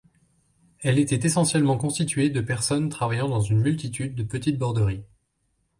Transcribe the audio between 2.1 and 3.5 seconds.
de personnes travaillant dans